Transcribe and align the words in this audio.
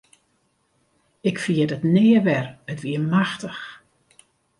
Ik 1.29 1.37
ferjit 1.43 1.75
it 1.77 1.83
nea 1.93 2.21
wer, 2.25 2.45
it 2.71 2.79
wie 2.83 2.99
machtich. 3.13 3.63